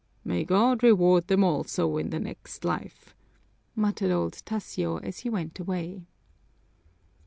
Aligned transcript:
"May 0.23 0.45
God 0.45 0.81
reward 0.81 1.27
them 1.27 1.43
also 1.43 1.97
in 1.97 2.09
the 2.09 2.19
next 2.19 2.65
life," 2.65 3.13
muttered 3.75 4.09
old 4.09 4.33
Tasio 4.47 4.97
as 4.97 5.19
he 5.19 5.29
went 5.29 5.59
away. 5.59 6.07